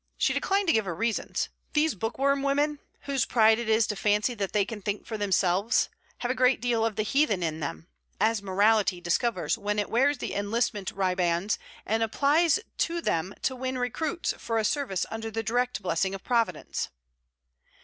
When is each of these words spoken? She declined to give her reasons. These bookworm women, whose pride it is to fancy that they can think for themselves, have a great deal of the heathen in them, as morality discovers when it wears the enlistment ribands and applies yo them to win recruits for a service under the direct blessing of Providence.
She 0.17 0.33
declined 0.33 0.65
to 0.65 0.73
give 0.73 0.85
her 0.85 0.95
reasons. 0.95 1.49
These 1.73 1.93
bookworm 1.93 2.41
women, 2.41 2.79
whose 3.01 3.23
pride 3.23 3.59
it 3.59 3.69
is 3.69 3.85
to 3.85 3.95
fancy 3.95 4.33
that 4.33 4.51
they 4.51 4.65
can 4.65 4.81
think 4.81 5.05
for 5.05 5.15
themselves, 5.15 5.89
have 6.21 6.31
a 6.31 6.33
great 6.33 6.59
deal 6.59 6.83
of 6.83 6.95
the 6.95 7.03
heathen 7.03 7.43
in 7.43 7.59
them, 7.59 7.85
as 8.19 8.41
morality 8.41 8.99
discovers 8.99 9.59
when 9.59 9.77
it 9.77 9.91
wears 9.91 10.17
the 10.17 10.33
enlistment 10.33 10.89
ribands 10.91 11.59
and 11.85 12.01
applies 12.01 12.57
yo 12.89 12.99
them 12.99 13.35
to 13.43 13.55
win 13.55 13.77
recruits 13.77 14.33
for 14.39 14.57
a 14.57 14.65
service 14.65 15.05
under 15.11 15.29
the 15.29 15.43
direct 15.43 15.83
blessing 15.83 16.15
of 16.15 16.23
Providence. 16.23 16.89